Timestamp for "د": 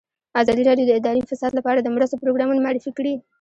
0.87-0.91, 1.81-1.87